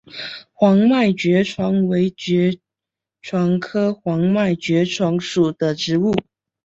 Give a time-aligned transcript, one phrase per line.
[0.51, 2.57] 黄脉爵床为爵
[3.21, 6.11] 床科黄脉爵床属的植物。